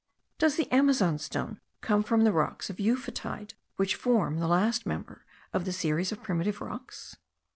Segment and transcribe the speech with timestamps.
[0.39, 5.27] Does the Amazon stone come from the rocks of euphotide, which form the last member
[5.53, 7.17] of the series of primitive rocks?